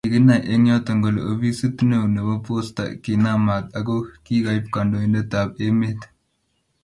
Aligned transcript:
Kiginay 0.05 0.41
eng 0.51 0.65
yoto 0.69 0.91
kole 1.03 1.21
ofisit 1.31 1.77
neo 1.89 2.05
nebo 2.15 2.33
Posta 2.45 2.83
kinam 3.03 3.39
maat 3.47 3.65
ako 3.79 3.95
kigaib 4.25 4.65
kandoindetab 4.73 5.49
emet--- 5.65 6.01